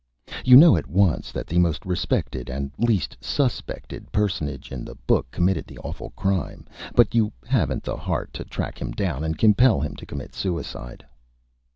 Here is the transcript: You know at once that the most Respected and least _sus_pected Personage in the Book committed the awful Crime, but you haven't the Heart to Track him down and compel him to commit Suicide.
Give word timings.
You 0.43 0.57
know 0.57 0.75
at 0.77 0.87
once 0.87 1.31
that 1.31 1.45
the 1.45 1.59
most 1.59 1.85
Respected 1.85 2.49
and 2.49 2.71
least 2.79 3.15
_sus_pected 3.21 4.11
Personage 4.11 4.71
in 4.71 4.83
the 4.83 4.95
Book 4.95 5.29
committed 5.29 5.67
the 5.67 5.77
awful 5.77 6.09
Crime, 6.15 6.65
but 6.95 7.13
you 7.13 7.31
haven't 7.47 7.83
the 7.83 7.97
Heart 7.97 8.33
to 8.33 8.43
Track 8.43 8.81
him 8.81 8.93
down 8.93 9.23
and 9.23 9.37
compel 9.37 9.79
him 9.79 9.95
to 9.97 10.05
commit 10.07 10.33
Suicide. 10.33 11.05